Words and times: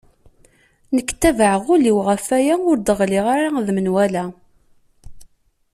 Nekk 0.95 1.09
tabaɛeɣ 1.21 1.63
ul-iw 1.73 1.97
ɣef 2.07 2.25
waya 2.31 2.55
ur 2.69 2.77
d-ɣliɣ 2.79 3.25
ara 3.35 3.65
d 3.65 3.69
menwala. 3.75 4.23